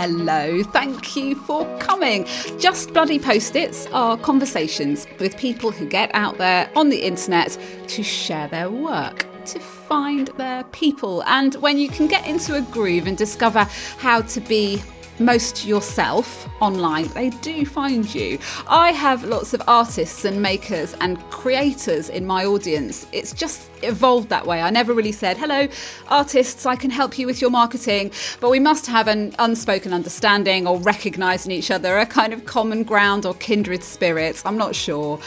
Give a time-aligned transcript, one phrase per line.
[0.00, 0.62] hello.
[0.62, 2.24] Thank you for coming.
[2.58, 7.58] Just Bloody Post its are conversations with people who get out there on the internet
[7.88, 11.22] to share their work to find their people.
[11.24, 13.66] And when you can get into a groove and discover
[13.98, 14.82] how to be
[15.20, 18.38] most yourself online, they do find you.
[18.66, 23.06] I have lots of artists and makers and creators in my audience.
[23.12, 24.62] It's just evolved that way.
[24.62, 25.68] I never really said, hello,
[26.08, 30.66] artists, I can help you with your marketing, but we must have an unspoken understanding
[30.66, 34.42] or recognizing each other, a kind of common ground or kindred spirits.
[34.44, 35.20] I'm not sure.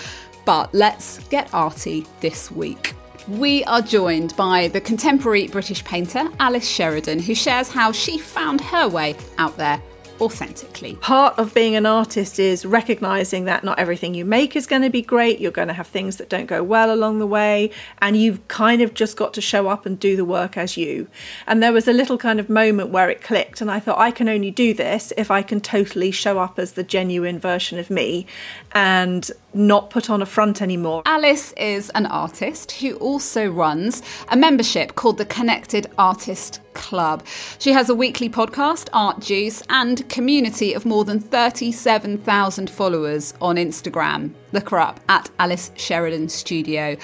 [0.46, 2.96] But let's get arty this week.
[3.28, 8.60] We are joined by the contemporary British painter Alice Sheridan, who shares how she found
[8.60, 9.82] her way out there
[10.20, 10.96] authentically.
[10.96, 14.90] Part of being an artist is recognizing that not everything you make is going to
[14.90, 15.40] be great.
[15.40, 18.82] You're going to have things that don't go well along the way, and you've kind
[18.82, 21.08] of just got to show up and do the work as you.
[21.48, 24.12] And there was a little kind of moment where it clicked, and I thought, I
[24.12, 27.90] can only do this if I can totally show up as the genuine version of
[27.90, 28.28] me
[28.74, 31.04] and not put on a front anymore.
[31.06, 37.26] Alice is an artist who also runs a membership called the Connected Artist Club.
[37.60, 43.56] She has a weekly podcast, Art Juice, and community of more than 37,000 followers on
[43.56, 44.34] Instagram.
[44.54, 46.96] Look her up at Alice Sheridan Studio.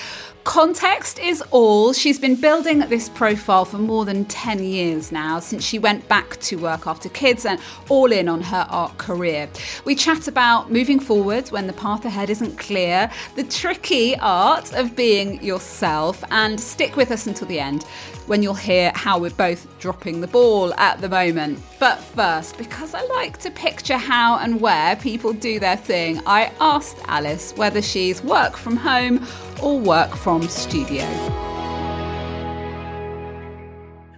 [0.44, 1.94] Context is all.
[1.94, 6.40] She's been building this profile for more than 10 years now, since she went back
[6.42, 9.50] to work after kids and all in on her art career.
[9.84, 14.96] We chat about moving forward when the path ahead isn't clear, the tricky art of
[14.96, 17.84] being yourself, and stick with us until the end
[18.30, 21.60] when you'll hear how we're both dropping the ball at the moment.
[21.80, 26.52] But first, because I like to picture how and where people do their thing, I
[26.60, 29.26] asked Alice whether she's work from home
[29.64, 31.06] or work from studio.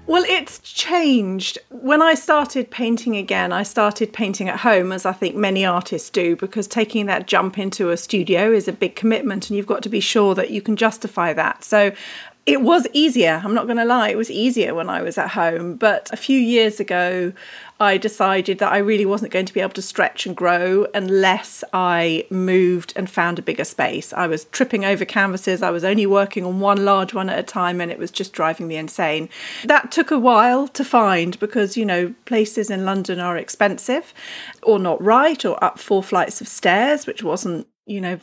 [0.07, 1.57] Well, it's changed.
[1.69, 6.09] When I started painting again, I started painting at home, as I think many artists
[6.09, 9.83] do, because taking that jump into a studio is a big commitment and you've got
[9.83, 11.63] to be sure that you can justify that.
[11.63, 11.93] So
[12.45, 13.39] it was easier.
[13.43, 15.75] I'm not going to lie, it was easier when I was at home.
[15.75, 17.33] But a few years ago,
[17.79, 21.63] I decided that I really wasn't going to be able to stretch and grow unless
[21.73, 24.11] I moved and found a bigger space.
[24.13, 27.43] I was tripping over canvases, I was only working on one large one at a
[27.43, 29.29] time, and it was just driving me insane.
[29.65, 34.13] That took a while to find because, you know, places in London are expensive
[34.63, 38.19] or not right, or up four flights of stairs, which wasn't, you know,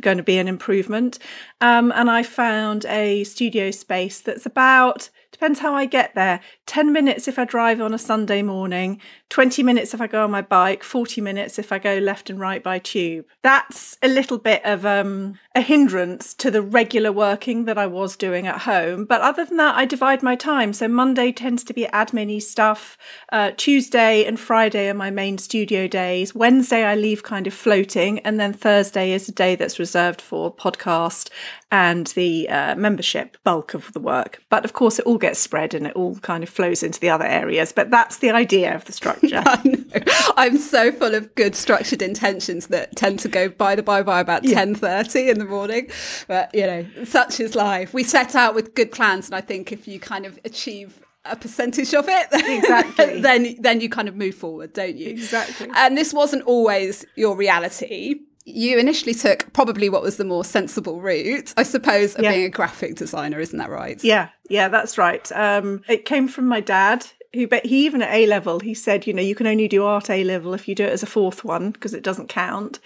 [0.00, 1.18] going to be an improvement.
[1.64, 6.38] Um, and I found a studio space that's about Depends how I get there.
[6.66, 10.30] 10 minutes if I drive on a Sunday morning, 20 minutes if I go on
[10.30, 13.26] my bike, 40 minutes if I go left and right by tube.
[13.42, 18.14] That's a little bit of um, a hindrance to the regular working that I was
[18.14, 19.06] doing at home.
[19.06, 20.72] But other than that, I divide my time.
[20.72, 22.96] So Monday tends to be admin stuff.
[23.32, 26.32] Uh, Tuesday and Friday are my main studio days.
[26.32, 28.20] Wednesday, I leave kind of floating.
[28.20, 31.30] And then Thursday is a day that's reserved for podcast
[31.70, 34.42] and the uh, membership bulk of the work.
[34.48, 37.10] But of course, it all gets spread and it all kind of flows into the
[37.10, 37.72] other areas.
[37.72, 39.42] But that's the idea of the structure.
[39.46, 44.02] I am so full of good structured intentions that tend to go by the by
[44.02, 44.54] by about yeah.
[44.54, 45.90] ten thirty in the morning.
[46.28, 47.94] But you know, such is life.
[47.94, 51.36] We set out with good plans, and I think if you kind of achieve a
[51.36, 55.96] percentage of it exactly then then you kind of move forward don't you exactly and
[55.96, 61.54] this wasn't always your reality you initially took probably what was the more sensible route,
[61.56, 62.32] I suppose, of yeah.
[62.32, 64.02] being a graphic designer, isn't that right?
[64.04, 65.30] Yeah, yeah, that's right.
[65.32, 69.06] Um, it came from my dad who but he even at A level he said,
[69.06, 71.06] you know, you can only do art A level if you do it as a
[71.06, 72.78] fourth one because it doesn't count.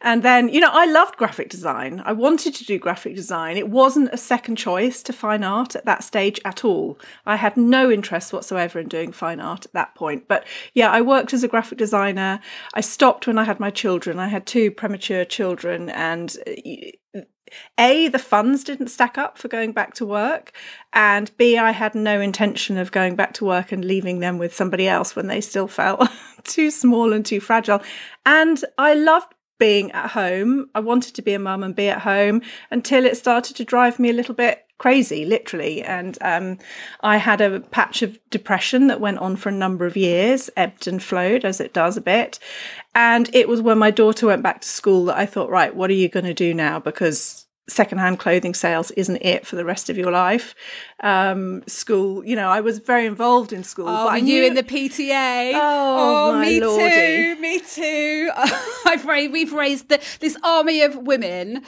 [0.00, 2.02] And then, you know, I loved graphic design.
[2.04, 3.56] I wanted to do graphic design.
[3.56, 6.98] It wasn't a second choice to fine art at that stage at all.
[7.26, 10.28] I had no interest whatsoever in doing fine art at that point.
[10.28, 12.40] But yeah, I worked as a graphic designer.
[12.74, 14.18] I stopped when I had my children.
[14.18, 17.22] I had two premature children and uh,
[17.78, 20.52] a, the funds didn't stack up for going back to work,
[20.92, 24.54] and B, I had no intention of going back to work and leaving them with
[24.54, 26.08] somebody else when they still felt
[26.44, 27.80] too small and too fragile.
[28.26, 30.70] And I loved being at home.
[30.74, 33.98] I wanted to be a mum and be at home until it started to drive
[33.98, 35.82] me a little bit crazy, literally.
[35.82, 36.58] And um,
[37.00, 40.86] I had a patch of depression that went on for a number of years, ebbed
[40.86, 42.38] and flowed as it does a bit.
[42.94, 45.90] And it was when my daughter went back to school that I thought, right, what
[45.90, 46.78] are you going to do now?
[46.78, 50.54] Because secondhand clothing sales isn't it for the rest of your life.
[51.00, 53.88] Um, school, you know, I was very involved in school.
[53.88, 55.52] Oh, but you in the PTA?
[55.54, 56.90] Oh, oh me lordy.
[56.90, 58.30] too, me too.
[58.86, 61.62] I've raised, we've raised the, this army of women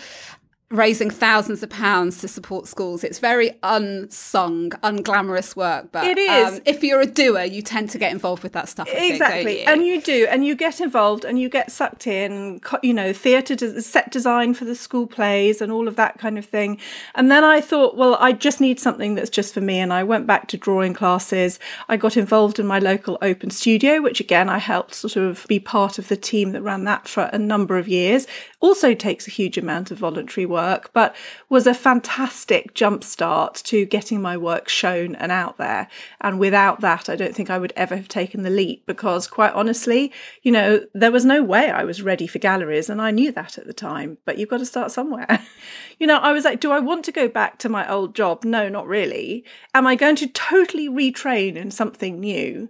[0.70, 3.02] raising thousands of pounds to support schools.
[3.02, 5.90] It's very unsung, unglamorous work.
[5.90, 6.54] But it is.
[6.54, 8.88] Um, if you're a doer, you tend to get involved with that stuff.
[8.88, 9.72] Exactly, think, you?
[9.72, 12.60] and you do, and you get involved, and you get sucked in.
[12.84, 16.46] You know, theatre, set design for the school plays, and all of that kind of
[16.46, 16.78] thing.
[17.16, 20.04] And then I thought, well, I just need something that's just for me, and I
[20.04, 21.58] went back to drawing classes.
[21.88, 25.58] I got involved in my local open studio, which again I helped sort of be
[25.58, 28.28] part of the team that ran that for a number of years.
[28.60, 31.14] Also takes a huge amount of voluntary work work, but
[31.48, 35.88] was a fantastic jumpstart to getting my work shown and out there.
[36.20, 39.52] And without that, I don't think I would ever have taken the leap because, quite
[39.54, 40.12] honestly,
[40.42, 43.58] you know, there was no way I was ready for galleries, and I knew that
[43.58, 44.18] at the time.
[44.24, 45.40] But you've got to start somewhere.
[45.98, 48.44] you know, I was like, do I want to go back to my old job?
[48.44, 49.44] No, not really.
[49.74, 52.68] Am I going to totally retrain in something new?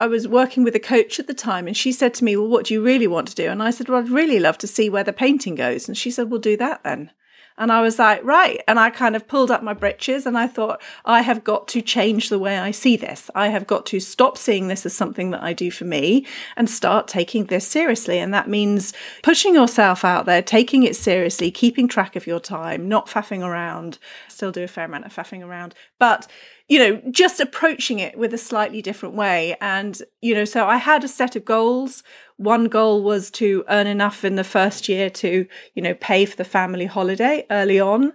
[0.00, 2.48] I was working with a coach at the time and she said to me, Well,
[2.48, 3.48] what do you really want to do?
[3.48, 5.88] And I said, Well, I'd really love to see where the painting goes.
[5.88, 7.10] And she said, Well, do that then.
[7.58, 8.62] And I was like, right.
[8.68, 11.82] And I kind of pulled up my britches and I thought, I have got to
[11.82, 13.30] change the way I see this.
[13.34, 16.24] I have got to stop seeing this as something that I do for me
[16.56, 18.20] and start taking this seriously.
[18.20, 18.92] And that means
[19.24, 23.98] pushing yourself out there, taking it seriously, keeping track of your time, not faffing around.
[24.28, 26.28] Still do a fair amount of faffing around, but
[26.68, 29.56] you know, just approaching it with a slightly different way.
[29.60, 32.02] And, you know, so I had a set of goals.
[32.36, 36.36] One goal was to earn enough in the first year to, you know, pay for
[36.36, 38.12] the family holiday early on.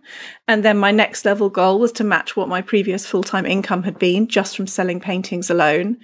[0.47, 3.83] And then my next level goal was to match what my previous full time income
[3.83, 5.97] had been just from selling paintings alone.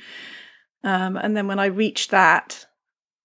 [0.83, 2.65] Um, and then when I reached that,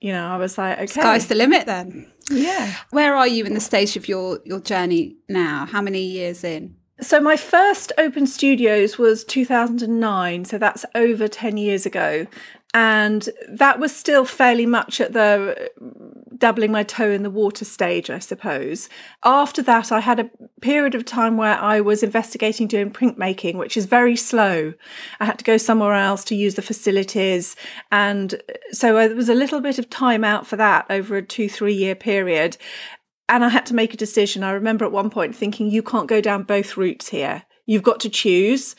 [0.01, 0.87] you know, I was like, okay.
[0.87, 2.13] Sky's the limit then.
[2.31, 2.75] Yeah.
[2.91, 5.65] Where are you in the stage of your, your journey now?
[5.65, 6.77] How many years in?
[7.01, 12.27] So my first open studios was 2009, so that's over 10 years ago.
[12.73, 15.71] And that was still fairly much at the
[16.37, 18.89] dabbling my toe in the water stage, I suppose.
[19.23, 20.31] After that, I had a
[20.61, 24.75] period of time where I was investigating doing printmaking, which is very slow.
[25.21, 27.55] I had to go somewhere else to use the facilities.
[27.93, 28.43] And
[28.73, 31.75] so there was a little bit of time out for that over a two, three
[31.75, 32.57] year period
[33.29, 34.43] and I had to make a decision.
[34.43, 37.43] I remember at one point thinking, you can't go down both routes here.
[37.67, 38.77] You've got to choose.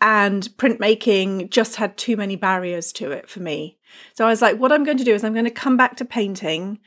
[0.00, 3.78] And printmaking just had too many barriers to it for me.
[4.14, 5.96] So I was like, what I'm going to do is I'm going to come back
[5.96, 6.80] to painting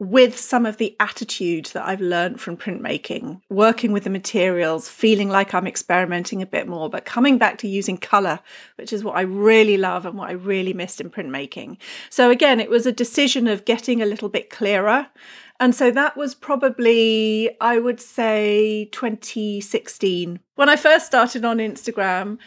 [0.00, 5.28] with some of the attitude that I've learned from printmaking, working with the materials, feeling
[5.28, 8.38] like I'm experimenting a bit more, but coming back to using color,
[8.76, 11.78] which is what I really love and what I really missed in printmaking.
[12.10, 15.08] So again, it was a decision of getting a little bit clearer
[15.60, 20.40] and so that was probably, I would say, 2016.
[20.54, 22.38] When I first started on Instagram,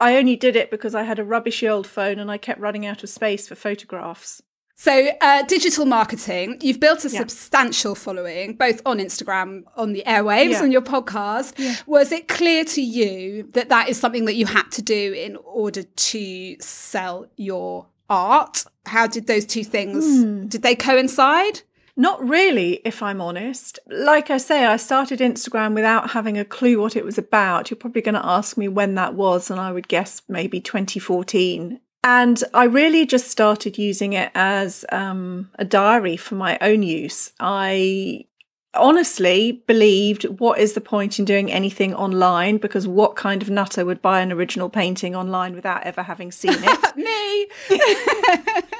[0.00, 2.86] I only did it because I had a rubbishy old phone and I kept running
[2.86, 4.42] out of space for photographs.
[4.76, 7.20] So, uh, digital marketing, you've built a yeah.
[7.20, 10.62] substantial following, both on Instagram, on the airwaves, yeah.
[10.62, 11.54] on your podcast.
[11.56, 11.76] Yeah.
[11.86, 15.36] Was it clear to you that that is something that you had to do in
[15.36, 18.64] order to sell your art?
[18.84, 20.48] How did those two things, mm.
[20.48, 21.62] did they coincide?
[21.96, 23.78] Not really, if I'm honest.
[23.86, 27.70] Like I say, I started Instagram without having a clue what it was about.
[27.70, 31.80] You're probably going to ask me when that was, and I would guess maybe 2014.
[32.02, 37.32] And I really just started using it as um, a diary for my own use.
[37.40, 38.26] I
[38.74, 43.84] honestly believed what is the point in doing anything online because what kind of nutter
[43.84, 47.46] would buy an original painting online without ever having seen it me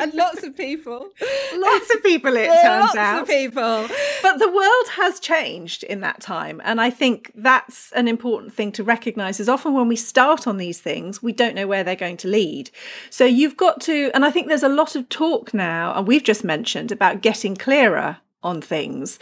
[0.00, 1.10] and lots of people
[1.56, 3.86] lots of people it turns lots out of people
[4.22, 8.72] but the world has changed in that time and i think that's an important thing
[8.72, 11.94] to recognize is often when we start on these things we don't know where they're
[11.94, 12.70] going to lead
[13.10, 16.24] so you've got to and i think there's a lot of talk now and we've
[16.24, 19.18] just mentioned about getting clearer on things.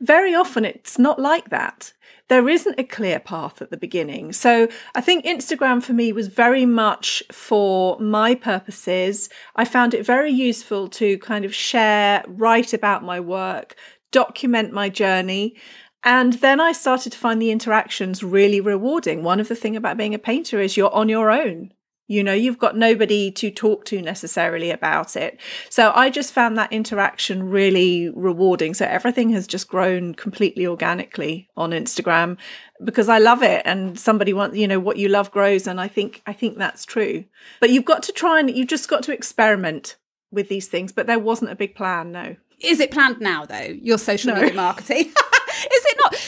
[0.00, 1.92] Very often it's not like that.
[2.32, 4.32] There isn't a clear path at the beginning.
[4.32, 9.28] So I think Instagram for me was very much for my purposes.
[9.54, 13.76] I found it very useful to kind of share, write about my work,
[14.12, 15.56] document my journey.
[16.04, 19.22] And then I started to find the interactions really rewarding.
[19.22, 21.74] One of the things about being a painter is you're on your own.
[22.12, 25.40] You know, you've got nobody to talk to necessarily about it.
[25.70, 28.74] So I just found that interaction really rewarding.
[28.74, 32.36] So everything has just grown completely organically on Instagram
[32.84, 35.66] because I love it and somebody wants, you know, what you love grows.
[35.66, 37.24] And I think, I think that's true.
[37.60, 39.96] But you've got to try and you've just got to experiment
[40.30, 40.92] with these things.
[40.92, 42.36] But there wasn't a big plan, no.
[42.60, 43.74] Is it planned now though?
[43.80, 44.40] Your social no.
[44.42, 45.14] media marketing?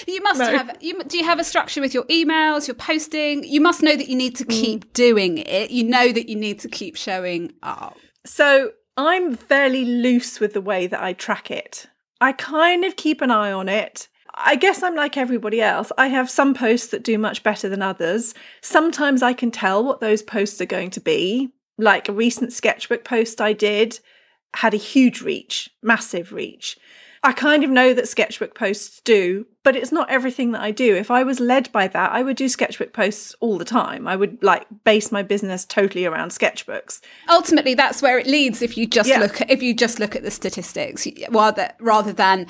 [0.06, 0.22] Is it not?
[0.22, 0.58] You must no.
[0.58, 0.76] have.
[0.80, 3.44] You, do you have a structure with your emails, your posting?
[3.44, 4.92] You must know that you need to keep mm.
[4.92, 5.70] doing it.
[5.70, 7.96] You know that you need to keep showing up.
[8.24, 11.86] So I'm fairly loose with the way that I track it.
[12.20, 14.08] I kind of keep an eye on it.
[14.36, 15.92] I guess I'm like everybody else.
[15.96, 18.34] I have some posts that do much better than others.
[18.62, 21.50] Sometimes I can tell what those posts are going to be.
[21.78, 24.00] Like a recent sketchbook post I did
[24.54, 26.78] had a huge reach, massive reach.
[27.24, 30.94] I kind of know that sketchbook posts do, but it's not everything that I do.
[30.94, 34.06] If I was led by that, I would do sketchbook posts all the time.
[34.06, 37.00] I would like base my business totally around sketchbooks.
[37.30, 39.20] Ultimately, that's where it leads if you just Yeah.
[39.20, 42.46] look at, if you just look at the statistics rather rather than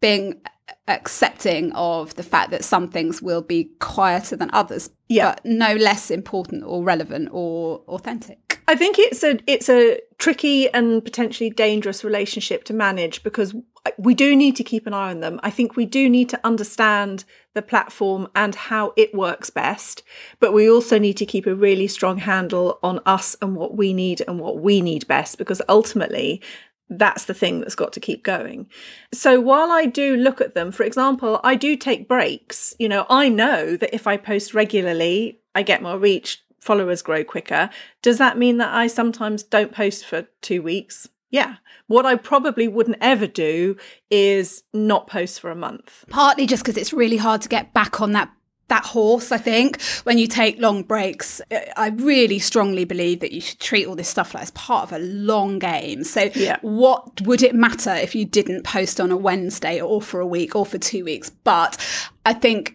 [0.00, 0.40] being
[0.88, 5.30] accepting of the fact that some things will be quieter than others, Yeah.
[5.34, 8.45] but no less important or relevant or authentic.
[8.68, 13.54] I think it's a it's a tricky and potentially dangerous relationship to manage because
[13.98, 15.38] we do need to keep an eye on them.
[15.42, 20.02] I think we do need to understand the platform and how it works best,
[20.40, 23.92] but we also need to keep a really strong handle on us and what we
[23.92, 26.42] need and what we need best because ultimately
[26.88, 28.68] that's the thing that's got to keep going.
[29.12, 32.74] So while I do look at them, for example, I do take breaks.
[32.78, 37.24] You know, I know that if I post regularly, I get more reach, followers grow
[37.24, 37.70] quicker.
[38.02, 41.08] Does that mean that I sometimes don't post for two weeks?
[41.30, 41.56] Yeah.
[41.86, 43.76] What I probably wouldn't ever do
[44.10, 46.04] is not post for a month.
[46.10, 48.30] Partly just because it's really hard to get back on that
[48.68, 51.40] that horse, I think, when you take long breaks.
[51.76, 54.92] I really strongly believe that you should treat all this stuff like as part of
[54.92, 56.02] a long game.
[56.02, 56.56] So, Yeah.
[56.62, 60.56] what would it matter if you didn't post on a Wednesday or for a week
[60.56, 61.30] or for two weeks?
[61.30, 61.76] But
[62.24, 62.74] I think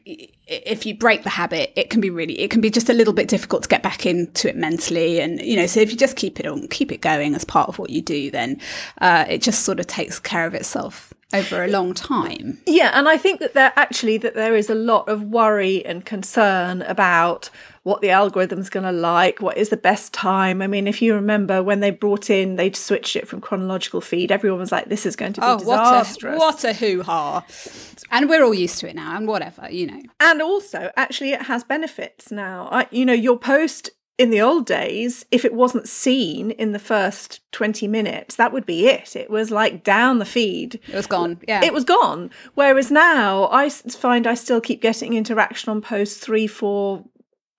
[0.52, 3.14] if you break the habit, it can be really, it can be just a little
[3.14, 5.20] bit difficult to get back into it mentally.
[5.20, 7.70] And, you know, so if you just keep it on, keep it going as part
[7.70, 8.60] of what you do, then
[9.00, 12.60] uh, it just sort of takes care of itself over a long time.
[12.66, 16.06] Yeah, and I think that there actually that there is a lot of worry and
[16.06, 17.50] concern about
[17.84, 20.62] what the algorithm's going to like, what is the best time.
[20.62, 24.32] I mean, if you remember when they brought in, they switched it from chronological feed.
[24.32, 27.02] Everyone was like, "This is going to be Oh, what a disastrous." what a hoo
[27.02, 27.44] ha!
[28.12, 30.02] And we're all used to it now, and whatever you know.
[30.20, 32.70] And also, actually, it has benefits now.
[32.72, 33.90] I, you know, your post
[34.22, 38.68] in the old days, if it wasn't seen in the first 20 minutes, that would
[38.68, 39.16] be it.
[39.16, 40.80] It was like down the feed.
[40.88, 41.40] It was gone.
[41.48, 42.30] Yeah, It was gone.
[42.54, 47.04] Whereas now, I find I still keep getting interaction on posts three, four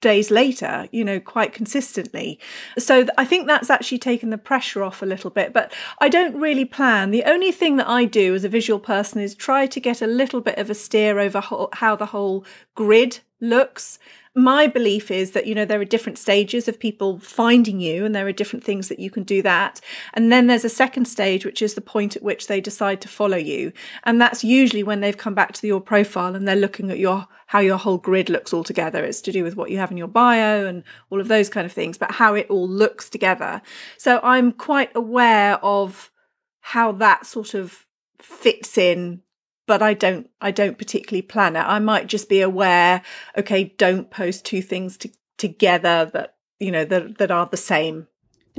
[0.02, 2.38] days later, you know, quite consistently.
[2.76, 5.54] So I think that's actually taken the pressure off a little bit.
[5.54, 7.11] But I don't really plan.
[7.11, 10.06] The only thing that I do as a visual person is try to get a
[10.06, 12.44] little bit of a steer over ho- how the whole
[12.75, 13.99] grid looks.
[14.34, 18.14] My belief is that, you know, there are different stages of people finding you and
[18.14, 19.78] there are different things that you can do that.
[20.14, 23.08] And then there's a second stage, which is the point at which they decide to
[23.08, 23.72] follow you.
[24.04, 27.26] And that's usually when they've come back to your profile and they're looking at your,
[27.48, 29.04] how your whole grid looks all together.
[29.04, 31.66] It's to do with what you have in your bio and all of those kind
[31.66, 33.60] of things, but how it all looks together.
[33.98, 36.10] So I'm quite aware of
[36.60, 37.84] how that sort of
[38.18, 39.20] fits in
[39.66, 41.61] but I don't I don't particularly plan it.
[41.61, 43.02] I might just be aware,
[43.37, 48.09] okay, don't post two things to, together that you know that that are the same.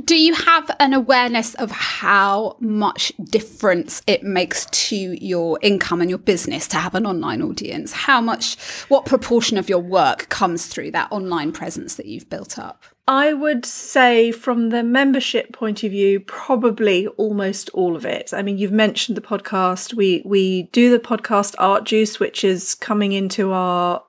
[0.03, 6.09] Do you have an awareness of how much difference it makes to your income and
[6.09, 7.93] your business to have an online audience?
[7.93, 8.57] How much,
[8.87, 12.83] what proportion of your work comes through that online presence that you've built up?
[13.07, 18.33] I would say from the membership point of view, probably almost all of it.
[18.33, 19.93] I mean, you've mentioned the podcast.
[19.93, 24.03] We we do the podcast Art Juice, which is coming into our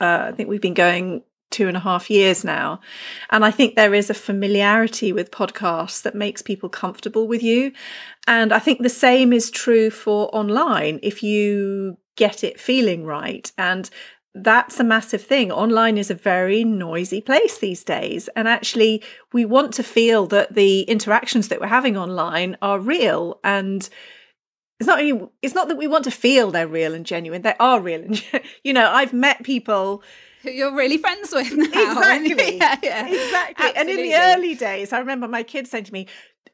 [0.00, 2.80] uh, I think we've been going two and a half years now.
[3.30, 7.72] And I think there is a familiarity with podcasts that makes people comfortable with you.
[8.26, 13.50] And I think the same is true for online if you get it feeling right.
[13.56, 13.88] And
[14.42, 15.50] that's a massive thing.
[15.50, 18.28] Online is a very noisy place these days.
[18.36, 19.02] And actually,
[19.32, 23.88] we want to feel that the interactions that we're having online are real and
[24.78, 27.54] it's not only it's not that we want to feel they're real and genuine they
[27.58, 28.22] are real and
[28.62, 30.02] you know i've met people
[30.42, 31.64] Who you're really friends with now.
[31.72, 32.56] Exactly.
[32.58, 33.06] yeah, yeah.
[33.06, 36.06] exactly and in the early days i remember my kids saying to me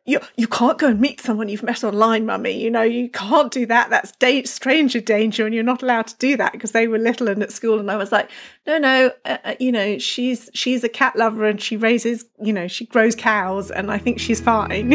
[0.04, 2.60] you, you can't go and meet someone you've met online mummy.
[2.60, 3.90] You know you can't do that.
[3.90, 7.28] That's da- stranger danger and you're not allowed to do that because they were little
[7.28, 8.30] and at school and i was like
[8.66, 12.52] no no uh, uh, you know she's she's a cat lover and she raises you
[12.52, 14.92] know she grows cows and i think she's fine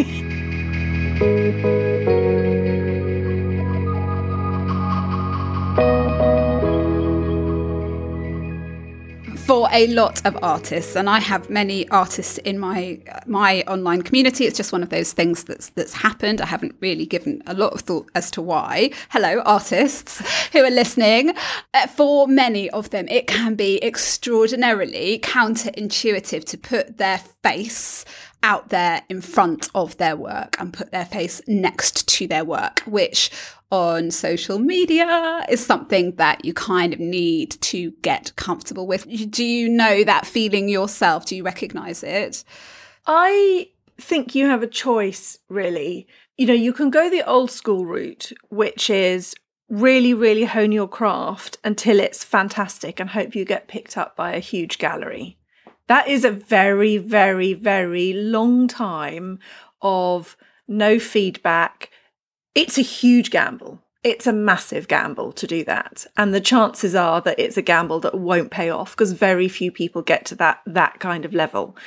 [9.48, 14.46] for a lot of artists and i have many artists in my my online community.
[14.46, 16.42] It's just one of those things that's that's happened.
[16.42, 18.92] I haven't really given a lot of thought as to why.
[19.10, 21.34] Hello artists who are listening.
[21.74, 28.06] Uh, for many of them it can be extraordinarily counterintuitive to put their face
[28.44, 32.82] out there in front of their work and put their face next to their work
[32.82, 33.32] which
[33.72, 39.06] on social media is something that you kind of need to get comfortable with.
[39.32, 41.26] Do you know that feeling yourself?
[41.26, 42.44] Do you recognize it?
[43.06, 43.70] I
[44.00, 46.08] think you have a choice, really.
[46.38, 49.36] You know, you can go the old school route, which is
[49.70, 54.34] really, really hone your craft until it's fantastic and hope you get picked up by
[54.34, 55.38] a huge gallery.
[55.88, 59.40] That is a very, very, very long time
[59.82, 61.90] of no feedback.
[62.58, 63.84] It's a huge gamble.
[64.04, 66.08] It's a massive gamble to do that.
[66.18, 69.72] And the chances are that it's a gamble that won't pay off because very few
[69.72, 71.78] people get to that that kind of level.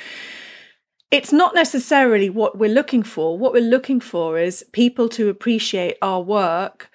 [1.11, 3.37] It's not necessarily what we're looking for.
[3.37, 6.89] What we're looking for is people to appreciate our work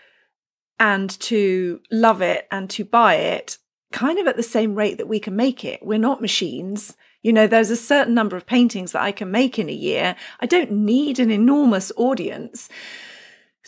[0.81, 3.59] and to love it and to buy it
[3.93, 5.85] kind of at the same rate that we can make it.
[5.85, 6.97] We're not machines.
[7.23, 10.17] You know, there's a certain number of paintings that I can make in a year.
[10.41, 12.71] I don't need an enormous audience.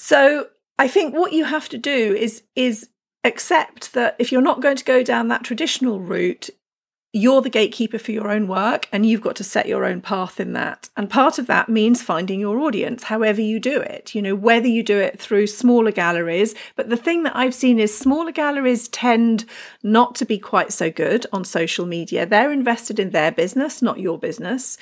[0.01, 0.47] So
[0.79, 2.89] I think what you have to do is is
[3.25, 6.51] accept that if you're not going to go down that traditional route,
[7.13, 10.39] you're the gatekeeper for your own work and you've got to set your own path
[10.39, 10.89] in that.
[10.97, 14.69] And part of that means finding your audience, however you do it, you know, whether
[14.69, 16.55] you do it through smaller galleries.
[16.77, 19.47] But the thing that I've seen is smaller galleries tend
[19.83, 22.25] not to be quite so good on social media.
[22.25, 24.79] They're invested in their business, not your business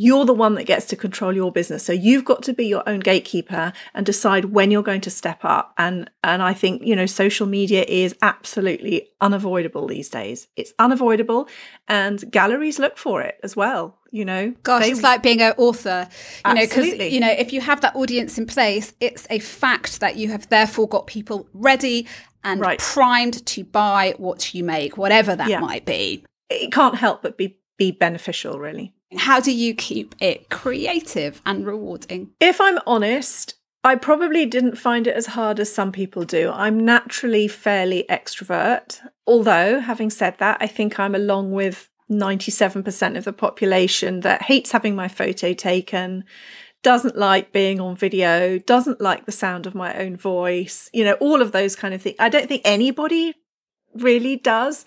[0.00, 1.84] you're the one that gets to control your business.
[1.84, 5.40] So you've got to be your own gatekeeper and decide when you're going to step
[5.44, 5.74] up.
[5.76, 10.48] And and I think, you know, social media is absolutely unavoidable these days.
[10.56, 11.48] It's unavoidable
[11.86, 14.54] and galleries look for it as well, you know.
[14.62, 16.08] Gosh, they, it's like being an author,
[16.46, 20.00] you know, because you know, if you have that audience in place, it's a fact
[20.00, 22.06] that you have therefore got people ready
[22.42, 22.78] and right.
[22.78, 25.60] primed to buy what you make, whatever that yeah.
[25.60, 26.24] might be.
[26.48, 28.94] It can't help but be be beneficial, really.
[29.16, 32.30] How do you keep it creative and rewarding?
[32.40, 36.50] If I'm honest, I probably didn't find it as hard as some people do.
[36.50, 39.00] I'm naturally fairly extrovert.
[39.26, 44.72] Although, having said that, I think I'm along with 97% of the population that hates
[44.72, 46.24] having my photo taken,
[46.82, 51.14] doesn't like being on video, doesn't like the sound of my own voice, you know,
[51.14, 52.16] all of those kind of things.
[52.18, 53.34] I don't think anybody
[53.94, 54.84] really does.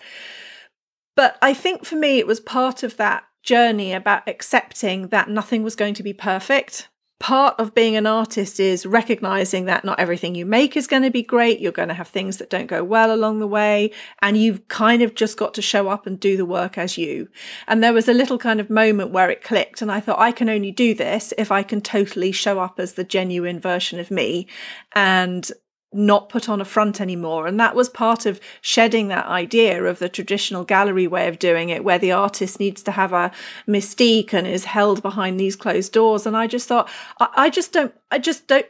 [1.16, 5.62] But I think for me, it was part of that journey about accepting that nothing
[5.62, 6.88] was going to be perfect.
[7.20, 11.10] Part of being an artist is recognizing that not everything you make is going to
[11.10, 11.60] be great.
[11.60, 13.92] You're going to have things that don't go well along the way.
[14.20, 17.28] And you've kind of just got to show up and do the work as you.
[17.68, 19.80] And there was a little kind of moment where it clicked.
[19.80, 22.94] And I thought, I can only do this if I can totally show up as
[22.94, 24.48] the genuine version of me
[24.94, 25.50] and
[25.94, 27.46] not put on a front anymore.
[27.46, 31.68] And that was part of shedding that idea of the traditional gallery way of doing
[31.68, 33.30] it, where the artist needs to have a
[33.68, 36.26] mystique and is held behind these closed doors.
[36.26, 38.66] And I just thought, I, I just don't, I just don't,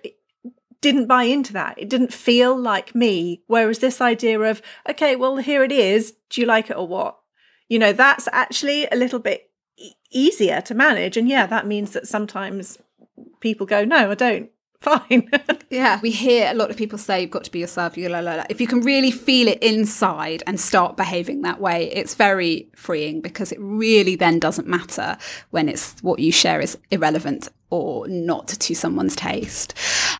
[0.80, 1.78] didn't buy into that.
[1.78, 3.42] It didn't feel like me.
[3.46, 6.12] Whereas this idea of, okay, well, here it is.
[6.28, 7.18] Do you like it or what?
[7.68, 11.16] You know, that's actually a little bit e- easier to manage.
[11.16, 12.76] And yeah, that means that sometimes
[13.40, 14.50] people go, no, I don't
[14.84, 15.30] fine.
[15.70, 17.96] yeah, we hear a lot of people say you've got to be yourself.
[17.96, 18.44] You la, la, la.
[18.48, 23.20] If you can really feel it inside and start behaving that way, it's very freeing
[23.20, 25.16] because it really then doesn't matter
[25.50, 29.74] when it's what you share is irrelevant or not to someone's taste.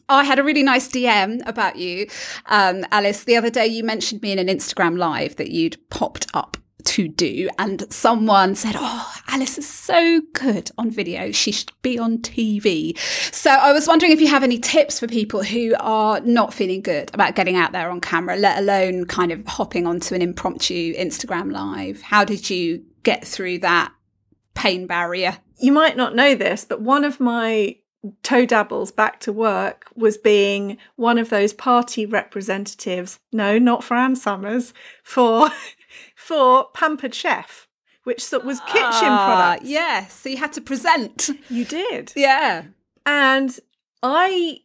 [0.08, 2.08] I had a really nice DM about you,
[2.46, 3.24] um, Alice.
[3.24, 7.08] The other day, you mentioned me in an Instagram live that you'd popped up to
[7.08, 7.48] do.
[7.58, 11.32] And someone said, Oh, Alice is so good on video.
[11.32, 12.98] She should be on TV.
[13.32, 16.82] So I was wondering if you have any tips for people who are not feeling
[16.82, 20.94] good about getting out there on camera, let alone kind of hopping onto an impromptu
[20.94, 22.02] Instagram live.
[22.02, 23.92] How did you get through that
[24.54, 25.38] pain barrier?
[25.58, 27.76] You might not know this, but one of my
[28.22, 33.18] toe dabbles back to work was being one of those party representatives.
[33.32, 35.50] No, not for Ann Summers, for
[36.24, 37.68] for Pampered Chef,
[38.04, 39.70] which was kitchen ah, products.
[39.70, 41.28] Yes, so you had to present.
[41.50, 42.12] You did.
[42.16, 42.64] Yeah.
[43.04, 43.58] And
[44.02, 44.60] I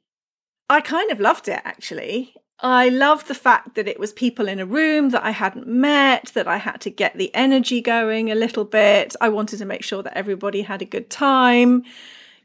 [0.70, 2.34] I kind of loved it actually.
[2.62, 6.32] I loved the fact that it was people in a room that I hadn't met,
[6.34, 9.16] that I had to get the energy going a little bit.
[9.22, 11.84] I wanted to make sure that everybody had a good time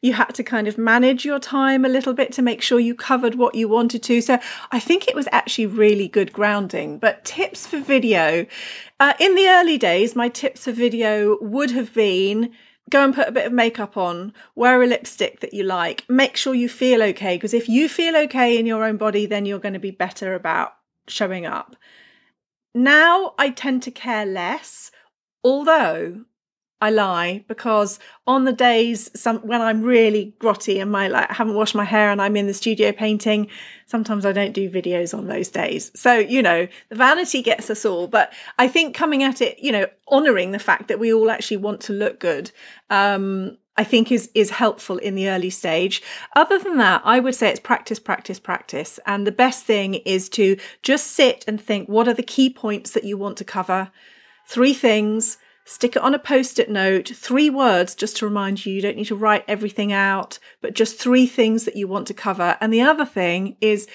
[0.05, 2.95] you had to kind of manage your time a little bit to make sure you
[2.95, 4.21] covered what you wanted to.
[4.21, 4.39] So
[4.71, 6.99] I think it was actually really good grounding.
[6.99, 8.45] But tips for video.
[9.01, 12.53] Uh, in the early days, my tips for video would have been
[12.91, 16.37] go and put a bit of makeup on, wear a lipstick that you like, make
[16.37, 17.37] sure you feel okay.
[17.37, 20.35] Because if you feel okay in your own body, then you're going to be better
[20.35, 20.75] about
[21.09, 21.77] showing up.
[22.75, 24.91] Now I tend to care less,
[25.43, 26.27] although
[26.85, 31.33] I lie because on the days some when I'm really grotty and my like I
[31.33, 33.49] haven't washed my hair and I'm in the studio painting,
[33.87, 35.91] sometimes I don't do videos on those days.
[35.95, 38.07] So, you know, the vanity gets us all.
[38.07, 41.57] But I think coming at it, you know, honoring the fact that we all actually
[41.57, 42.51] want to look good,
[42.91, 46.03] um, I think is is helpful in the early stage.
[46.37, 49.01] Other than that, I would say it's practice, practice, practice.
[49.07, 52.91] And the best thing is to just sit and think what are the key points
[52.91, 53.91] that you want to cover?
[54.47, 58.73] Three things stick it on a post it note, three words just to remind you,
[58.73, 62.15] you don't need to write everything out, but just three things that you want to
[62.15, 62.57] cover.
[62.61, 63.89] And the other thing is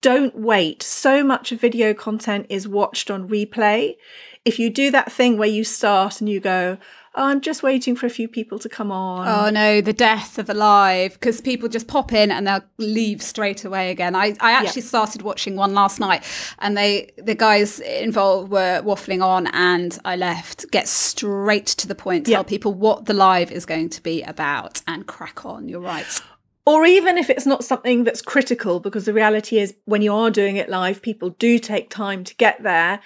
[0.00, 0.82] don't wait.
[0.82, 3.96] So much video content is watched on replay.
[4.44, 6.78] If you do that thing where you start and you go,
[7.18, 9.26] oh, I'm just waiting for a few people to come on.
[9.26, 13.22] Oh no, the death of a live because people just pop in and they'll leave
[13.22, 14.14] straight away again.
[14.14, 14.88] I, I actually yeah.
[14.88, 16.22] started watching one last night
[16.60, 20.70] and they the guys involved were waffling on and I left.
[20.70, 22.42] Get straight to the point, tell yeah.
[22.44, 25.68] people what the live is going to be about and crack on.
[25.68, 26.22] You're right
[26.64, 30.30] or even if it's not something that's critical, because the reality is when you are
[30.30, 33.00] doing it live, people do take time to get there,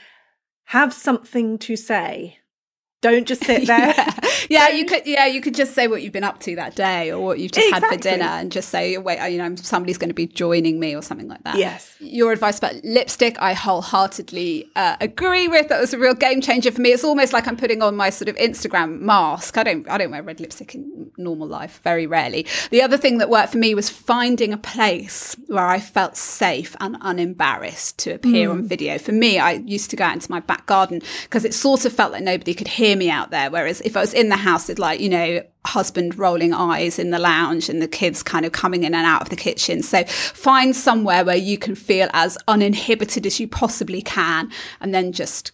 [0.64, 2.38] have something to say.
[3.02, 3.94] Don't just sit there.
[3.96, 4.14] yeah,
[4.48, 5.02] yeah you could.
[5.04, 7.52] Yeah, you could just say what you've been up to that day, or what you've
[7.52, 7.88] just exactly.
[7.90, 10.94] had for dinner, and just say, "Wait, you know, somebody's going to be joining me,"
[10.94, 11.56] or something like that.
[11.56, 11.96] Yes.
[11.98, 15.68] Your advice about lipstick, I wholeheartedly uh, agree with.
[15.68, 16.90] That was a real game changer for me.
[16.90, 19.58] It's almost like I'm putting on my sort of Instagram mask.
[19.58, 19.88] I don't.
[19.90, 22.46] I don't wear red lipstick in normal life, very rarely.
[22.70, 26.76] The other thing that worked for me was finding a place where I felt safe
[26.80, 28.52] and unembarrassed to appear mm.
[28.52, 28.98] on video.
[28.98, 31.92] For me, I used to go out into my back garden because it sort of
[31.92, 33.50] felt like nobody could hear hear me out there.
[33.50, 37.11] Whereas if I was in the house, it's like, you know, husband rolling eyes in
[37.11, 39.83] the lounge and the kids kind of coming in and out of the kitchen.
[39.83, 44.50] So find somewhere where you can feel as uninhibited as you possibly can
[44.81, 45.52] and then just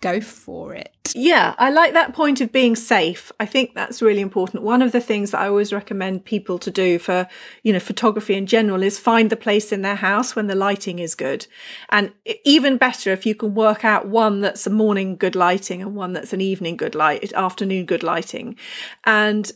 [0.00, 0.92] go for it.
[1.14, 3.32] Yeah, I like that point of being safe.
[3.40, 4.62] I think that's really important.
[4.62, 7.26] One of the things that I always recommend people to do for,
[7.62, 11.00] you know, photography in general is find the place in their house when the lighting
[11.00, 11.46] is good.
[11.88, 12.12] And
[12.44, 16.12] even better if you can work out one that's a morning good lighting and one
[16.12, 18.56] that's an evening good light, afternoon good lighting.
[19.04, 19.50] And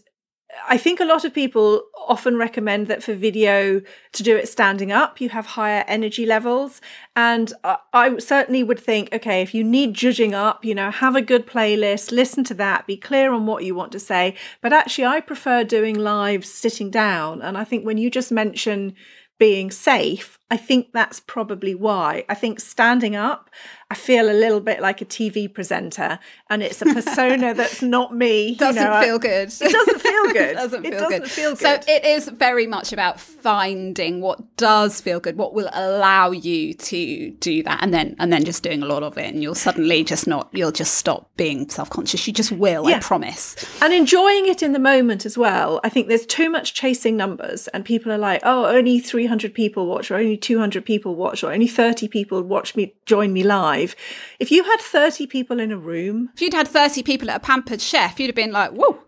[0.69, 3.81] I think a lot of people often recommend that for video
[4.13, 6.81] to do it standing up, you have higher energy levels.
[7.17, 7.53] And
[7.93, 11.47] I certainly would think, okay, if you need judging up, you know, have a good
[11.47, 14.37] playlist, listen to that, be clear on what you want to say.
[14.61, 17.43] But actually, I prefer doing live sitting down.
[17.43, 18.95] And I think when you just mention
[19.39, 22.25] being safe, I think that's probably why.
[22.29, 23.49] I think standing up,
[23.91, 26.19] I feel a little bit like a TV presenter,
[26.51, 28.55] and it's a persona that's not me.
[28.55, 29.49] Doesn't you know, feel good.
[29.49, 30.37] It doesn't feel good.
[30.37, 31.31] it doesn't, feel, it doesn't good.
[31.31, 31.59] feel good.
[31.59, 36.75] So it is very much about finding what does feel good, what will allow you
[36.75, 39.55] to do that, and then and then just doing a lot of it, and you'll
[39.55, 40.49] suddenly just not.
[40.53, 42.27] You'll just stop being self conscious.
[42.27, 42.89] You just will.
[42.89, 42.97] Yeah.
[42.97, 43.57] I promise.
[43.81, 45.81] And enjoying it in the moment as well.
[45.85, 49.87] I think there's too much chasing numbers, and people are like, oh, only 300 people
[49.87, 53.95] watch, or only 200 people watch, or only 30 people watch me, join me live.
[54.39, 56.31] If you had 30 people in a room.
[56.35, 58.99] If you'd had 30 people at a pampered chef, you'd have been like, whoa.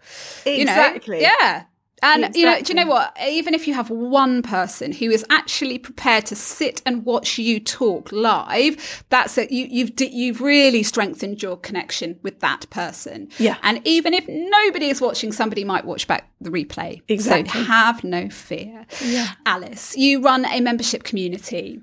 [0.45, 1.19] Exactly.
[1.19, 1.33] You know?
[1.41, 1.65] Yeah.
[2.03, 2.41] And exactly.
[2.41, 3.17] you know, do you know what?
[3.27, 7.59] Even if you have one person who is actually prepared to sit and watch you
[7.59, 9.51] talk live, that's it.
[9.51, 13.31] You, you've you've really strengthened your connection with that person.
[13.39, 13.57] Yeah.
[13.63, 17.01] And even if nobody is watching, somebody might watch back the replay.
[17.09, 17.61] Exactly.
[17.61, 18.87] So have no fear.
[19.03, 19.29] Yeah.
[19.47, 21.81] Alice, you run a membership community.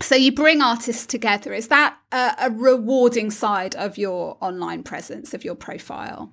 [0.00, 1.52] So you bring artists together.
[1.52, 6.32] Is that a, a rewarding side of your online presence, of your profile?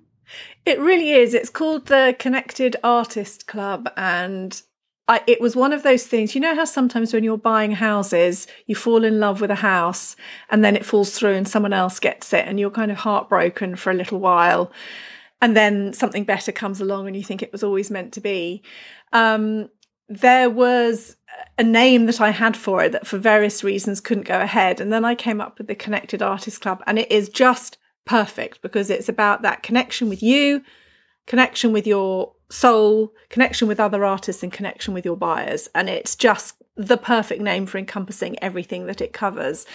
[0.65, 1.33] It really is.
[1.33, 3.89] It's called the Connected Artist Club.
[3.97, 4.61] And
[5.07, 6.35] I, it was one of those things.
[6.35, 10.15] You know how sometimes when you're buying houses, you fall in love with a house
[10.49, 13.75] and then it falls through and someone else gets it and you're kind of heartbroken
[13.75, 14.71] for a little while.
[15.41, 18.61] And then something better comes along and you think it was always meant to be.
[19.11, 19.69] Um,
[20.07, 21.17] there was
[21.57, 24.79] a name that I had for it that for various reasons couldn't go ahead.
[24.79, 28.61] And then I came up with the Connected Artist Club and it is just perfect
[28.61, 30.63] because it's about that connection with you,
[31.27, 35.69] connection with your soul, connection with other artists, and connection with your buyers.
[35.73, 36.55] And it's just
[36.87, 39.65] the perfect name for encompassing everything that it covers.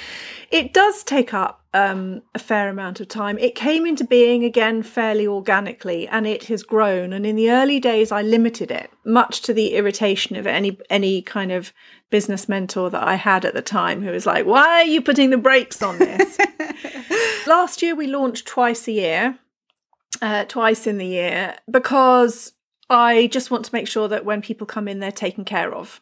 [0.50, 3.38] It does take up um, a fair amount of time.
[3.38, 7.12] It came into being again fairly organically, and it has grown.
[7.12, 11.22] And in the early days, I limited it, much to the irritation of any any
[11.22, 11.72] kind of
[12.10, 15.30] business mentor that I had at the time, who was like, "Why are you putting
[15.30, 16.38] the brakes on this?"
[17.46, 19.38] Last year, we launched twice a year.
[20.22, 22.54] Uh, twice in the year because
[22.88, 26.00] I just want to make sure that when people come in, they're taken care of.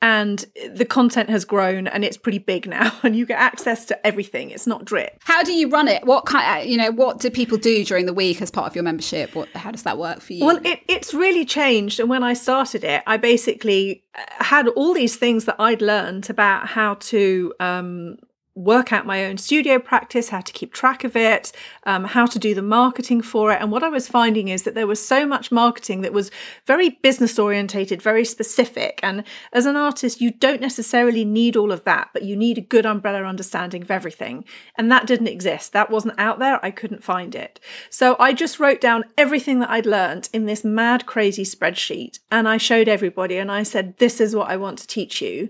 [0.00, 4.06] And the content has grown and it's pretty big now and you get access to
[4.06, 4.50] everything.
[4.50, 5.18] It's not drip.
[5.24, 6.04] How do you run it?
[6.04, 8.84] What kind you know what do people do during the week as part of your
[8.84, 9.34] membership?
[9.34, 10.44] What how does that work for you?
[10.44, 14.92] Well it, it's really changed and when i started it i basically uh, had all
[14.94, 18.16] these things that i'd learned about how to um,
[18.54, 21.52] work out my own studio practice, how to keep track of it,
[21.84, 23.60] um, how to do the marketing for it.
[23.60, 26.30] And what I was finding is that there was so much marketing that was
[26.66, 29.00] very business orientated, very specific.
[29.02, 32.62] And as an artist, you don't necessarily need all of that, but you need a
[32.62, 34.44] good umbrella understanding of everything.
[34.76, 35.72] And that didn't exist.
[35.72, 36.62] That wasn't out there.
[36.62, 37.58] I couldn't find it.
[37.88, 42.18] So I just wrote down everything that I'd learned in this mad, crazy spreadsheet.
[42.30, 45.48] And I showed everybody and I said, this is what I want to teach you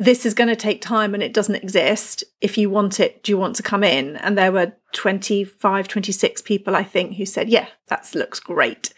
[0.00, 2.24] this is going to take time and it doesn't exist.
[2.40, 4.16] If you want it, do you want to come in?
[4.16, 8.94] And there were 25, 26 people, I think, who said, yeah, that looks great.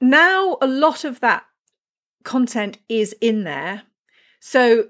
[0.00, 1.44] Now, a lot of that
[2.24, 3.82] content is in there.
[4.40, 4.86] So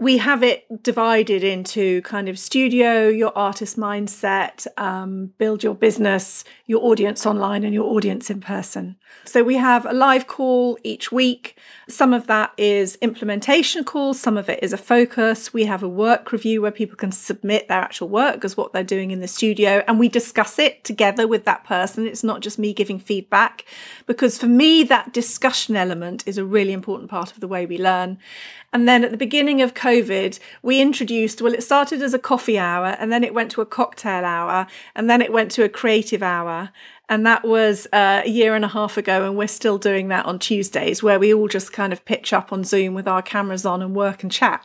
[0.00, 6.42] we have it divided into kind of studio, your artist mindset, um, build your business,
[6.66, 8.96] your audience online, and your audience in person.
[9.26, 11.58] So we have a live call each week.
[11.86, 15.52] Some of that is implementation calls, some of it is a focus.
[15.52, 18.82] We have a work review where people can submit their actual work as what they're
[18.82, 22.06] doing in the studio, and we discuss it together with that person.
[22.06, 23.66] It's not just me giving feedback,
[24.06, 27.76] because for me, that discussion element is a really important part of the way we
[27.76, 28.16] learn.
[28.72, 32.58] And then at the beginning of COVID, we introduced, well, it started as a coffee
[32.58, 35.68] hour and then it went to a cocktail hour and then it went to a
[35.68, 36.70] creative hour.
[37.08, 39.26] And that was uh, a year and a half ago.
[39.26, 42.52] And we're still doing that on Tuesdays where we all just kind of pitch up
[42.52, 44.64] on Zoom with our cameras on and work and chat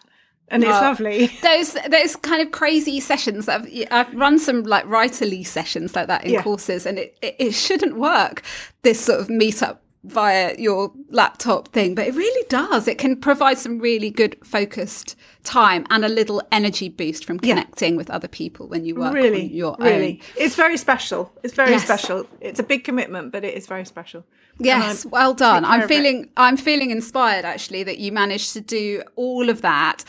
[0.49, 1.27] and it's lovely.
[1.41, 3.49] Those those kind of crazy sessions.
[3.49, 6.43] I've I've run some like writerly sessions like that in yeah.
[6.43, 8.43] courses, and it, it, it shouldn't work.
[8.83, 12.87] This sort of meetup via your laptop thing, but it really does.
[12.87, 17.93] It can provide some really good focused time and a little energy boost from connecting
[17.93, 17.97] yeah.
[17.97, 20.21] with other people when you work really, on your really.
[20.21, 20.43] Own.
[20.43, 21.31] It's very special.
[21.43, 21.83] It's very yes.
[21.83, 22.27] special.
[22.41, 24.25] It's a big commitment, but it is very special.
[24.57, 25.65] Yes, well done.
[25.65, 30.05] I'm feeling I'm feeling inspired actually that you managed to do all of that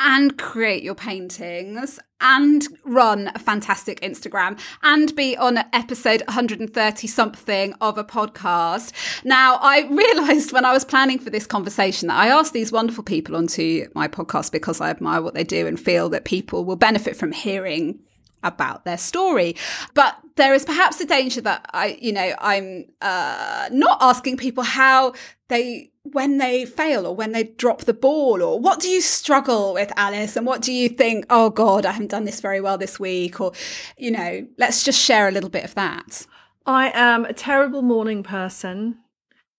[0.00, 7.74] and create your paintings and run a fantastic Instagram and be on episode 130 something
[7.80, 8.92] of a podcast.
[9.24, 13.04] Now, I realized when I was planning for this conversation that I asked these wonderful
[13.04, 16.76] people onto my podcast because I admire what they do and feel that people will
[16.76, 18.00] benefit from hearing
[18.42, 19.54] about their story.
[19.92, 24.64] But there is perhaps a danger that I, you know, I'm uh, not asking people
[24.64, 25.12] how
[25.48, 29.74] they when they fail or when they drop the ball or what do you struggle
[29.74, 30.36] with alice?
[30.36, 33.40] And what do you think oh god i haven't done this very well this week
[33.40, 33.52] or
[33.96, 36.26] you know let's just share a little bit of that.
[36.66, 38.98] I am a terrible morning person.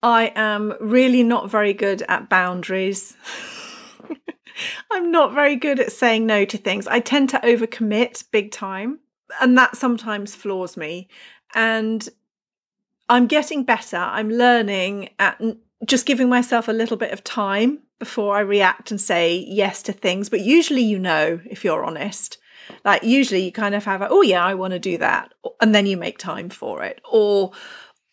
[0.02, 3.16] I am really not very good at boundaries.
[4.90, 6.86] I'm not very good at saying no to things.
[6.86, 9.00] I tend to overcommit big time
[9.40, 11.08] and that sometimes floors me.
[11.54, 12.08] And
[13.08, 13.96] i'm getting better.
[13.96, 15.40] I'm learning at
[15.84, 19.92] just giving myself a little bit of time before I react and say yes to
[19.92, 20.28] things.
[20.28, 22.38] But usually, you know, if you're honest,
[22.84, 25.32] like usually you kind of have, a, oh, yeah, I want to do that.
[25.60, 27.00] And then you make time for it.
[27.10, 27.52] Or,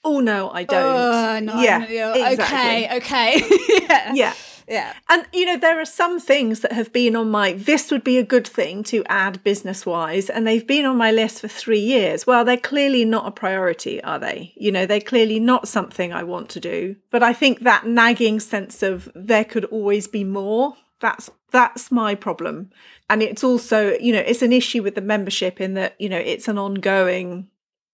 [0.04, 0.96] oh, no, I don't.
[0.96, 2.32] Uh, no, yeah.
[2.32, 2.98] Exactly.
[2.98, 3.40] Okay.
[3.40, 3.58] Okay.
[3.88, 4.14] yeah.
[4.14, 4.34] yeah.
[4.70, 4.94] Yeah.
[5.10, 8.20] And, you know, there are some things that have been on my, this would be
[8.20, 11.80] a good thing to add business wise, and they've been on my list for three
[11.80, 12.28] years.
[12.28, 14.54] Well, they're clearly not a priority, are they?
[14.56, 16.98] You know, they're clearly not something I want to do.
[17.10, 22.14] But I think that nagging sense of there could always be more, that's, that's my
[22.14, 22.70] problem.
[23.10, 26.18] And it's also, you know, it's an issue with the membership in that, you know,
[26.18, 27.48] it's an ongoing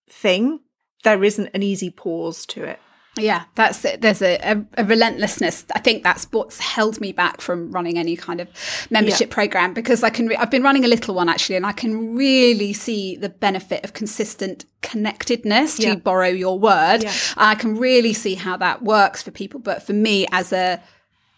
[0.10, 0.60] thing.
[1.06, 2.80] There isn't an easy pause to it.
[3.18, 4.02] Yeah, that's it.
[4.02, 5.66] There's a, a, a, relentlessness.
[5.74, 8.50] I think that's what's held me back from running any kind of
[8.90, 9.34] membership yeah.
[9.34, 10.28] program because I can.
[10.28, 13.86] Re- I've been running a little one actually, and I can really see the benefit
[13.86, 15.80] of consistent connectedness.
[15.80, 15.94] Yeah.
[15.94, 17.14] To borrow your word, yeah.
[17.38, 19.62] I can really see how that works for people.
[19.62, 20.82] But for me, as a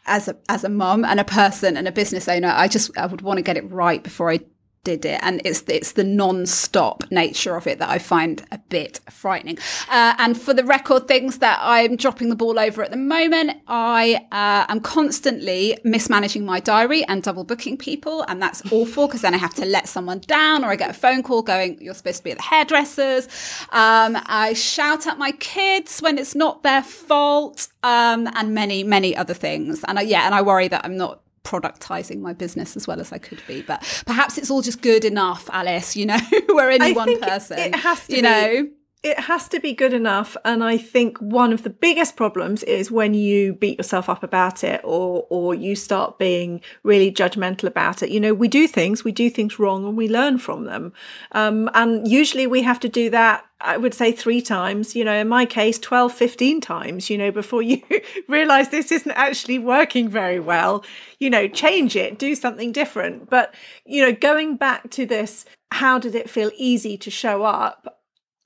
[0.07, 3.05] as a as a mum and a person and a business owner, I just I
[3.05, 4.39] would want to get it right before I
[4.87, 9.01] did it and it's it's the non-stop nature of it that I find a bit
[9.09, 9.57] frightening.
[9.89, 13.51] Uh, and for the record things that I'm dropping the ball over at the moment
[13.67, 19.23] I uh, am constantly mismanaging my diary and double booking people and that's awful because
[19.23, 21.93] then I have to let someone down or I get a phone call going you're
[21.93, 23.25] supposed to be at the hairdressers.
[23.71, 29.17] Um, I shout at my kids when it's not their fault um, and many many
[29.17, 29.83] other things.
[29.85, 33.13] And I, yeah and I worry that I'm not productizing my business as well as
[33.13, 33.61] I could be.
[33.61, 35.95] But perhaps it's all just good enough, Alice.
[35.95, 37.57] You know, we're only one person.
[37.57, 38.21] It, has to you be.
[38.21, 38.69] know.
[39.03, 42.91] It has to be good enough and i think one of the biggest problems is
[42.91, 48.03] when you beat yourself up about it or or you start being really judgmental about
[48.03, 48.09] it.
[48.09, 50.93] You know we do things we do things wrong and we learn from them.
[51.31, 55.15] Um, and usually we have to do that i would say three times you know
[55.15, 57.81] in my case 12 15 times you know before you
[58.27, 60.83] realize this isn't actually working very well.
[61.19, 63.29] You know change it do something different.
[63.29, 63.53] But
[63.85, 67.96] you know going back to this how did it feel easy to show up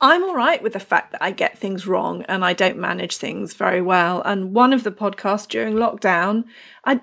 [0.02, 3.18] I'm all right with the fact that I get things wrong and I don't manage
[3.18, 4.22] things very well.
[4.24, 6.46] And one of the podcasts during lockdown,
[6.84, 7.02] I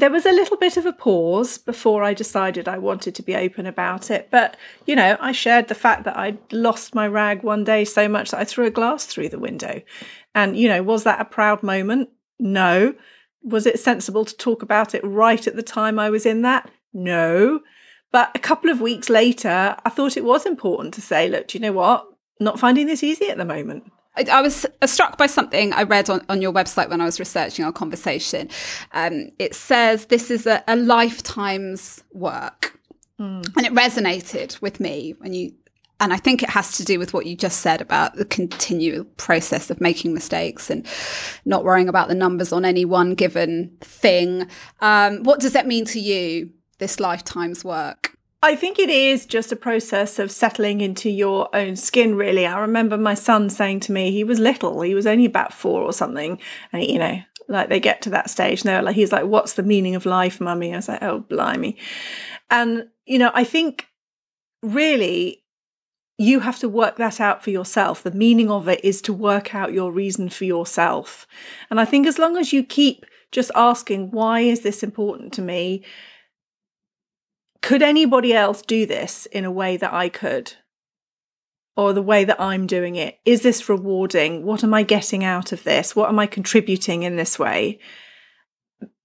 [0.00, 3.36] there was a little bit of a pause before I decided I wanted to be
[3.36, 4.28] open about it.
[4.30, 8.08] But, you know, I shared the fact that I'd lost my rag one day so
[8.08, 9.82] much that I threw a glass through the window.
[10.34, 12.08] And, you know, was that a proud moment?
[12.38, 12.94] No.
[13.42, 16.70] Was it sensible to talk about it right at the time I was in that?
[16.94, 17.60] No.
[18.10, 21.58] But a couple of weeks later, I thought it was important to say, look, do
[21.58, 22.06] you know what?
[22.40, 23.90] Not finding this easy at the moment.
[24.16, 27.20] I, I was struck by something I read on, on your website when I was
[27.20, 28.48] researching our conversation.
[28.92, 32.78] Um, it says this is a, a lifetime's work.
[33.20, 33.46] Mm.
[33.56, 35.52] And it resonated with me when you
[36.00, 39.04] and I think it has to do with what you just said about the continual
[39.18, 40.86] process of making mistakes and
[41.44, 44.48] not worrying about the numbers on any one given thing.
[44.80, 48.09] Um, what does that mean to you, this lifetime's work?
[48.42, 52.46] I think it is just a process of settling into your own skin, really.
[52.46, 55.82] I remember my son saying to me, he was little, he was only about four
[55.82, 56.40] or something.
[56.72, 59.62] And, you know, like they get to that stage and like, he's like, what's the
[59.62, 60.72] meaning of life, mummy?
[60.72, 61.76] I was like, oh, blimey.
[62.48, 63.88] And, you know, I think
[64.62, 65.42] really
[66.16, 68.02] you have to work that out for yourself.
[68.02, 71.26] The meaning of it is to work out your reason for yourself.
[71.70, 75.42] And I think as long as you keep just asking, why is this important to
[75.42, 75.84] me?
[77.62, 80.54] Could anybody else do this in a way that I could?
[81.76, 83.18] Or the way that I'm doing it?
[83.24, 84.44] Is this rewarding?
[84.44, 85.94] What am I getting out of this?
[85.94, 87.78] What am I contributing in this way?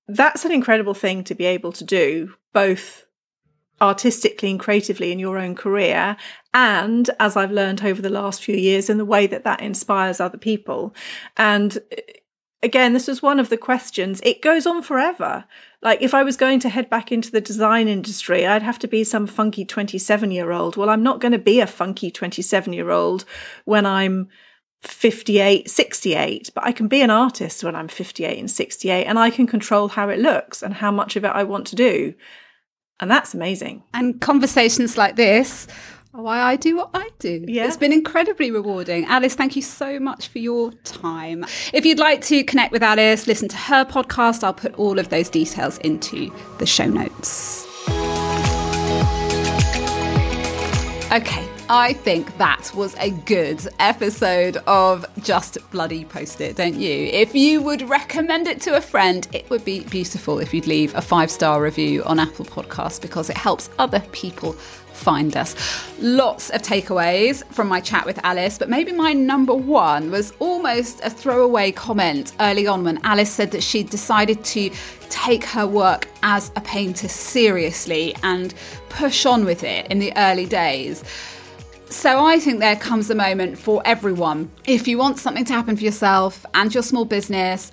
[0.07, 3.05] That's an incredible thing to be able to do, both
[3.81, 6.15] artistically and creatively in your own career.
[6.53, 10.19] And as I've learned over the last few years, in the way that that inspires
[10.19, 10.95] other people.
[11.37, 11.77] And
[12.65, 14.19] again, this was one of the questions.
[14.23, 15.45] It goes on forever.
[15.81, 18.87] Like, if I was going to head back into the design industry, I'd have to
[18.87, 20.75] be some funky 27 year old.
[20.75, 23.23] Well, I'm not going to be a funky 27 year old
[23.65, 24.29] when I'm
[24.81, 29.29] 58, 68, but I can be an artist when I'm 58 and 68, and I
[29.29, 32.15] can control how it looks and how much of it I want to do.
[32.99, 33.83] And that's amazing.
[33.93, 35.67] And conversations like this
[36.17, 37.43] Oh, why I do what I do.
[37.45, 37.65] Yeah.
[37.65, 39.03] It's been incredibly rewarding.
[39.05, 41.43] Alice, thank you so much for your time.
[41.73, 45.09] If you'd like to connect with Alice, listen to her podcast, I'll put all of
[45.09, 47.67] those details into the show notes.
[51.11, 57.07] Okay, I think that was a good episode of Just Bloody Post It, don't you?
[57.07, 60.93] If you would recommend it to a friend, it would be beautiful if you'd leave
[60.93, 65.55] a five star review on Apple Podcasts because it helps other people find us.
[65.99, 71.01] Lots of takeaways from my chat with Alice, but maybe my number one was almost
[71.03, 74.69] a throwaway comment early on when Alice said that she'd decided to
[75.09, 78.53] take her work as a painter seriously and
[78.89, 81.03] push on with it in the early days.
[81.89, 84.51] So I think there comes a moment for everyone.
[84.65, 87.71] If you want something to happen for yourself and your small business,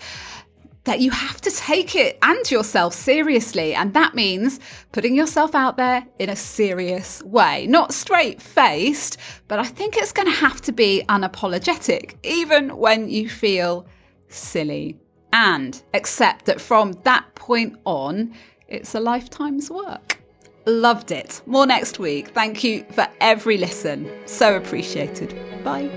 [0.85, 3.75] that you have to take it and yourself seriously.
[3.75, 4.59] And that means
[4.90, 7.66] putting yourself out there in a serious way.
[7.66, 9.16] Not straight faced,
[9.48, 13.87] but I think it's going to have to be unapologetic, even when you feel
[14.29, 14.98] silly.
[15.33, 18.35] And accept that from that point on,
[18.68, 20.22] it's a lifetime's work.
[20.64, 21.42] Loved it.
[21.46, 22.29] More next week.
[22.29, 24.11] Thank you for every listen.
[24.27, 25.35] So appreciated.
[25.64, 25.90] Bye.